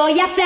[0.00, 0.39] voy a hacer.